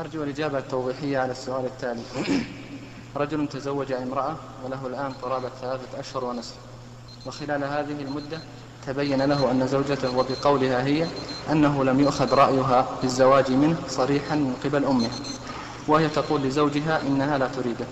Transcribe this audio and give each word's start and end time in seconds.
أرجو 0.00 0.22
الإجابة 0.22 0.58
التوضيحية 0.58 1.18
على 1.18 1.32
السؤال 1.32 1.64
التالي. 1.64 2.02
رجل 3.16 3.48
تزوج 3.48 3.92
امرأة 3.92 4.36
وله 4.64 4.86
الآن 4.86 5.12
قرابة 5.12 5.48
ثلاثة 5.60 6.00
أشهر 6.00 6.24
ونصف. 6.24 6.54
وخلال 7.26 7.64
هذه 7.64 8.02
المدة 8.02 8.40
تبين 8.86 9.22
له 9.22 9.50
أن 9.50 9.66
زوجته 9.66 10.16
وبقولها 10.18 10.84
هي 10.84 11.06
أنه 11.50 11.84
لم 11.84 12.00
يؤخذ 12.00 12.34
رأيها 12.34 12.86
بالزواج 13.02 13.50
منه 13.50 13.76
صريحا 13.88 14.34
من 14.34 14.56
قبل 14.64 14.84
أمها 14.84 15.10
وهي 15.88 16.08
تقول 16.08 16.42
لزوجها 16.42 17.00
إنها 17.02 17.38
لا 17.38 17.46
تريده. 17.46 17.86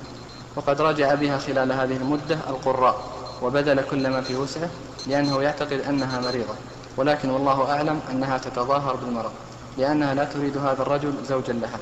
وقد 0.56 0.80
راجع 0.80 1.14
بها 1.14 1.38
خلال 1.38 1.72
هذه 1.72 1.96
المدة 1.96 2.38
القراء 2.48 3.04
وبذل 3.42 3.82
كل 3.90 4.10
ما 4.10 4.20
في 4.20 4.36
وسعه 4.36 4.70
لأنه 5.06 5.42
يعتقد 5.42 5.80
أنها 5.80 6.20
مريضة. 6.20 6.54
ولكن 6.96 7.30
والله 7.30 7.72
أعلم 7.72 8.00
أنها 8.10 8.38
تتظاهر 8.38 8.96
بالمرض. 8.96 9.32
لأنها 9.78 10.14
لا 10.14 10.24
تريد 10.24 10.56
هذا 10.56 10.82
الرجل 10.82 11.14
زوجا 11.28 11.52
لها. 11.52 11.78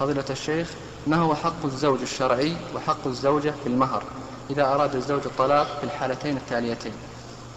فضيلة 0.00 0.24
الشيخ 0.30 0.68
ما 1.06 1.16
هو 1.16 1.34
حق 1.34 1.64
الزوج 1.64 2.00
الشرعي 2.00 2.56
وحق 2.74 3.06
الزوجة 3.06 3.54
في 3.62 3.68
المهر 3.68 4.02
إذا 4.50 4.64
أراد 4.64 4.94
الزوج 4.94 5.20
الطلاق 5.24 5.78
في 5.80 5.84
الحالتين 5.84 6.36
التاليتين؟ 6.36 6.92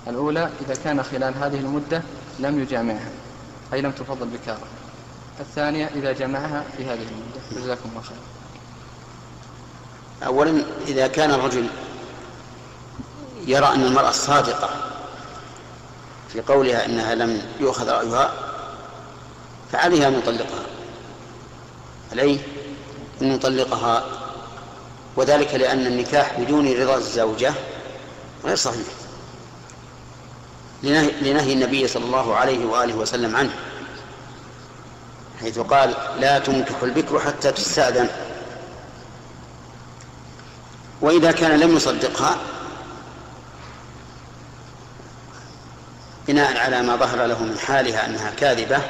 الأولى 0.08 0.50
إذا 0.66 0.76
كان 0.84 1.04
خلال 1.04 1.34
هذه 1.36 1.60
المدة 1.60 2.02
لم 2.40 2.60
يجامعها. 2.60 3.10
أي 3.74 3.82
لم 3.82 3.92
تفضل 3.92 4.28
بكارة. 4.28 4.68
الثانية 5.40 5.90
إذا 5.96 6.12
جمعها 6.12 6.64
في 6.78 6.86
هذه 6.86 7.02
المدة. 7.02 7.62
جزاكم 7.62 7.90
الله 7.90 8.02
خير 8.02 8.18
أولا 10.28 10.64
إذا 10.88 11.08
كان 11.08 11.32
الرجل 11.32 11.68
يرى 13.48 13.66
أن 13.66 13.82
المرأة 13.82 14.12
صادقة 14.12 14.70
في 16.34 16.42
قولها 16.42 16.86
إنها 16.86 17.16
لم 17.16 17.42
يؤخذ 17.60 17.90
رأيها 17.90 18.49
فعليها 19.72 20.08
أن 20.08 20.18
يطلقها 20.18 20.66
عليه 22.12 22.40
أن 23.22 23.32
يطلقها 23.36 24.04
وذلك 25.16 25.56
لأن 25.56 25.88
النكاح 25.88 26.40
بدون 26.40 26.74
رضا 26.82 26.98
الزوجة 26.98 27.54
غير 28.46 28.56
صحيح. 28.56 28.88
لنهي 30.84 31.54
النبي 31.54 31.88
صلى 31.88 32.06
الله 32.06 32.36
عليه 32.36 32.66
وآله 32.66 32.96
وسلم 32.96 33.36
عنه 33.36 33.54
حيث 35.40 35.60
قال 35.60 35.96
لا 36.20 36.40
تنكح 36.40 36.84
البكر 36.84 37.20
حتى 37.20 37.52
تستأذن. 37.52 38.10
وإذا 41.02 41.32
كان 41.32 41.60
لم 41.60 41.76
يصدقها 41.76 42.38
بناء 46.28 46.58
على 46.58 46.82
ما 46.82 46.96
ظهر 46.96 47.26
له 47.26 47.44
من 47.44 47.60
حالها 47.60 48.06
أنها 48.06 48.32
كاذبة 48.32 48.82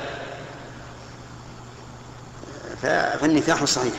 فالنكاح 2.82 3.64
صحيح. 3.64 3.94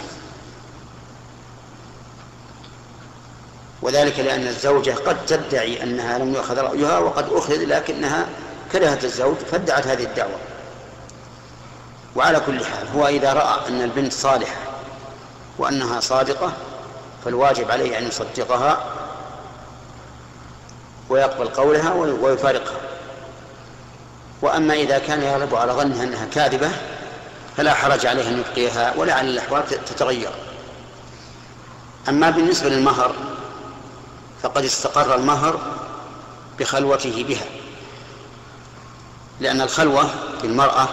وذلك 3.82 4.18
لأن 4.18 4.46
الزوجة 4.46 4.90
قد 4.90 5.26
تدعي 5.26 5.82
أنها 5.82 6.18
لم 6.18 6.34
يؤخذ 6.34 6.58
رأيها 6.58 6.98
وقد 6.98 7.32
أخذ 7.32 7.64
لكنها 7.64 8.26
كرهت 8.72 9.04
الزوج 9.04 9.36
فادعت 9.36 9.86
هذه 9.86 10.04
الدعوة. 10.04 10.38
وعلى 12.16 12.40
كل 12.40 12.64
حال 12.64 12.88
هو 12.96 13.06
إذا 13.06 13.32
رأى 13.32 13.68
أن 13.68 13.82
البنت 13.82 14.12
صالحة 14.12 14.56
وأنها 15.58 16.00
صادقة 16.00 16.52
فالواجب 17.24 17.70
عليه 17.70 17.98
أن 17.98 18.08
يصدقها 18.08 18.84
ويقبل 21.08 21.48
قولها 21.48 21.92
ويفارقها. 21.94 22.80
وأما 24.42 24.74
إذا 24.74 24.98
كان 24.98 25.22
يغلب 25.22 25.54
على 25.54 25.72
ظنها 25.72 26.04
أنها 26.04 26.26
كاذبة 26.26 26.70
فلا 27.60 27.74
حرج 27.74 28.06
عليه 28.06 28.28
أن 28.28 28.38
يبقيها 28.38 28.94
ولعل 28.96 29.28
الأحوال 29.28 29.68
تتغير. 29.68 30.30
أما 32.08 32.30
بالنسبة 32.30 32.68
للمهر 32.68 33.14
فقد 34.42 34.64
استقر 34.64 35.14
المهر 35.14 35.60
بخلوته 36.58 37.24
بها. 37.28 37.44
لأن 39.40 39.60
الخلوة 39.60 40.10
بالمرأة 40.42 40.88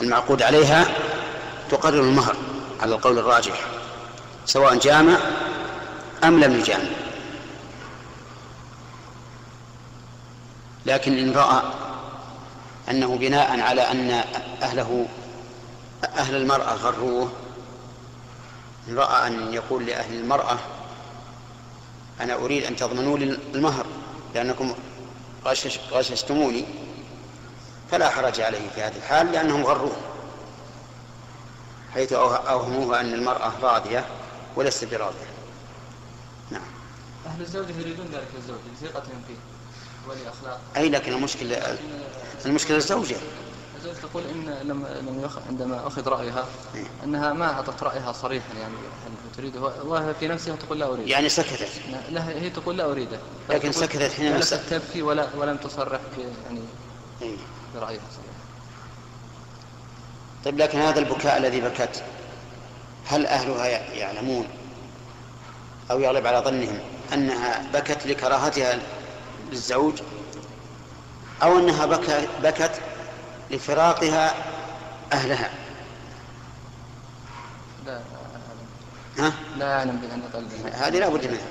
المعقود 0.00 0.42
عليها 0.42 0.86
تقرر 1.70 2.00
المهر 2.00 2.36
على 2.80 2.94
القول 2.94 3.18
الراجح 3.18 3.60
سواء 4.46 4.74
جامع 4.74 5.16
أم 6.24 6.40
لم 6.40 6.60
يجامع. 6.60 6.90
لكن 10.86 11.18
إن 11.18 11.32
رأى 11.32 11.62
أنه 12.90 13.16
بناء 13.16 13.60
على 13.60 13.80
أن 13.80 14.24
أهله 14.62 15.06
أهل 16.16 16.36
المرأة 16.36 16.74
غروه. 16.74 17.32
رأى 18.88 19.26
أن 19.26 19.52
يقول 19.54 19.86
لأهل 19.86 20.14
المرأة 20.14 20.58
أنا 22.20 22.34
أريد 22.34 22.64
أن 22.64 22.76
تضمنوا 22.76 23.18
لي 23.18 23.38
المهر 23.54 23.86
لأنكم 24.34 24.74
غشش 25.44 25.80
غششتموني. 25.92 26.64
فلا 27.90 28.10
حرج 28.10 28.40
عليه 28.40 28.68
في 28.74 28.82
هذه 28.82 28.96
الحال 28.96 29.32
لأنهم 29.32 29.64
غروه. 29.64 29.96
حيث 31.94 32.12
أوهموه 32.12 33.00
أن 33.00 33.14
المرأة 33.14 33.52
راضية 33.62 34.04
وليست 34.56 34.84
براضية. 34.84 35.26
نعم. 36.50 36.62
أهل 37.26 37.40
الزوجة 37.40 37.72
يريدون 37.80 38.06
ذلك 38.12 38.28
الزوج 38.38 38.58
لثقتهم 38.72 39.22
فيه 39.28 39.36
ولأخلاق 40.08 40.60
أي 40.76 40.88
لكن 40.88 41.12
المشكلة 41.12 41.78
المشكلة 42.46 42.76
الزوجة. 42.76 43.16
الزوجة 43.90 44.06
تقول 44.06 44.22
إن 44.34 44.68
لما 44.68 44.88
لم 44.88 45.20
يخ... 45.24 45.38
عندما 45.48 45.86
أخذ 45.86 46.08
رأيها 46.08 46.46
إيه. 46.74 46.86
أنها 47.04 47.32
ما 47.32 47.52
أعطت 47.52 47.82
رأيها 47.82 48.12
صريحا 48.12 48.54
يعني 48.60 48.74
هل 48.74 49.12
تريده 49.36 49.60
وهي 49.60 50.14
في 50.14 50.28
نفسها 50.28 50.56
تقول 50.56 50.78
لا 50.78 50.86
أريد. 50.86 51.08
يعني 51.08 51.28
سكتت. 51.28 51.68
لا 52.10 52.28
هي 52.28 52.50
تقول 52.50 52.76
لا 52.78 52.90
أريده 52.90 53.18
لكن 53.50 53.72
سكتت 53.72 54.12
حينما 54.12 54.40
س- 54.40 54.50
تبكي 54.70 55.02
ولا 55.02 55.28
ولم 55.38 55.56
تصرح 55.56 56.00
ب... 56.16 56.20
يعني 56.46 56.60
إيه. 57.22 57.36
برأيها 57.74 58.00
صريحا. 58.10 58.36
طيب 60.44 60.58
لكن 60.58 60.78
هذا 60.78 60.98
البكاء 60.98 61.36
الذي 61.38 61.60
بكت 61.60 62.02
هل 63.06 63.26
أهلها 63.26 63.66
يعلمون 63.92 64.46
أو 65.90 66.00
يغلب 66.00 66.26
على 66.26 66.38
ظنهم 66.38 66.78
أنها 67.12 67.70
بكت 67.74 68.06
لكراهتها 68.06 68.78
للزوج؟ 69.50 69.94
أنها 71.42 71.86
بكى 71.86 72.26
بكت 72.42 72.80
لفراقها 73.50 74.34
أهلها. 75.12 75.50
لا. 77.86 78.00
ها؟ 79.18 79.32
لا 79.58 79.78
أعلم 79.78 79.96
بأن 79.96 80.22
قلبها 80.34 80.88
هذه 80.88 80.98
لا 80.98 81.08
بد 81.08 81.26
منها. 81.26 81.46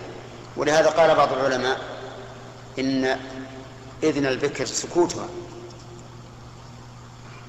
ولهذا 0.58 0.90
قال 0.90 1.16
بعض 1.16 1.34
العلماء 1.34 1.80
إن 2.80 3.20
إذن 4.04 4.26
البكر 4.26 4.66
سكوتها. 4.66 5.28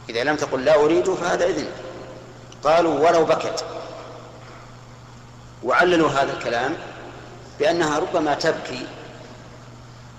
إذا 0.08 0.24
لم 0.24 0.36
تقل 0.36 0.64
لا 0.64 0.74
أريد 0.74 1.14
فهذا 1.14 1.46
إذن. 1.46 1.68
قالوا 2.64 3.08
ولو 3.08 3.24
بكت. 3.24 3.64
وعللوا 5.62 6.10
هذا 6.10 6.32
الكلام 6.32 6.76
بأنها 7.58 7.98
ربما 7.98 8.34
تبكي 8.34 8.86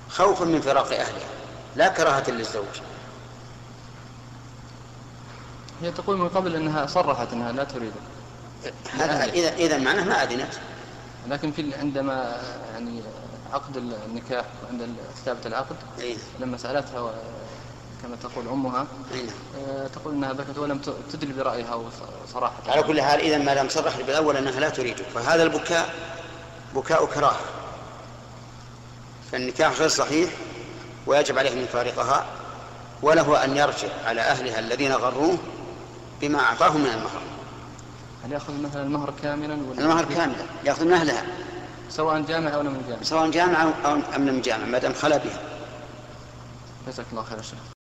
خوفا 0.09 0.45
من 0.45 0.61
فراق 0.61 0.91
أهلها 0.91 1.29
لا 1.75 1.87
كراهة 1.87 2.23
للزوج. 2.27 2.81
هي 5.81 5.91
تقول 5.91 6.17
من 6.17 6.29
قبل 6.29 6.55
أنها 6.55 6.85
صرحت 6.85 7.33
أنها 7.33 7.51
لا 7.51 7.63
تريده 7.63 7.93
هذا 8.99 9.23
إذا 9.23 9.53
إذا 9.55 9.77
معناه 9.77 10.03
ما 10.03 10.23
أذنت 10.23 10.53
لكن 11.27 11.51
في 11.51 11.75
عندما 11.75 12.41
يعني 12.73 13.01
عقد 13.53 13.77
النكاح 13.77 14.45
وعند 14.63 14.89
كتابة 15.21 15.39
العقد 15.45 15.75
إيه. 15.99 16.16
لما 16.39 16.57
سألتها 16.57 17.13
كما 18.03 18.16
تقول 18.16 18.47
أمها 18.47 18.87
إيه. 19.13 19.29
آه، 19.67 19.87
تقول 19.87 20.13
أنها 20.13 20.33
بكت 20.33 20.57
ولم 20.57 20.81
تدري 21.13 21.33
برأيها 21.33 21.75
وص- 21.75 22.31
صراحة 22.33 22.53
على 22.67 22.83
كل 22.83 23.01
حال 23.01 23.19
إذا 23.19 23.37
ما 23.37 23.55
لم 23.55 23.69
صرح 23.69 23.97
بالأول 23.97 24.37
أنها 24.37 24.59
لا 24.59 24.69
تريده 24.69 25.03
فهذا 25.16 25.43
البكاء 25.43 25.93
بكاء 26.75 27.05
كراهة. 27.05 27.40
فالنكاح 29.31 29.79
غير 29.79 29.87
صحيح 29.90 30.29
ويجب 31.07 31.37
عليه 31.37 31.52
أن 31.53 31.57
يفارقها 31.57 32.25
وله 33.02 33.43
أن 33.43 33.57
يرجع 33.57 33.87
على 34.05 34.22
أهلها 34.22 34.59
الذين 34.59 34.91
غروه 34.93 35.37
بما 36.22 36.40
أعطاه 36.40 36.78
من 36.78 36.85
المهر. 36.85 37.22
هل 38.25 38.31
يأخذ 38.31 38.61
مثلا 38.61 38.84
المهر 38.84 39.14
كاملا 39.23 39.58
ولا 39.69 39.81
المهر 39.81 40.05
كاملا. 40.05 40.46
يأخذ 40.66 40.85
من 40.85 40.93
أهلها. 40.93 41.25
سواء 41.90 42.22
جامع 42.22 42.53
أو 42.53 42.61
لم 42.61 42.81
يجامع. 42.85 43.03
سواء 43.03 43.29
جامع 43.31 43.69
أو 43.85 43.96
لم 44.17 44.41
جامع 44.41 44.66
ما 44.66 44.78
دام 44.78 44.93
خلا 44.93 45.17
بها. 45.17 45.40
جزاك 46.87 47.05
الله 47.11 47.23
خير 47.23 47.37
يا 47.37 47.43
شيخ. 47.43 47.77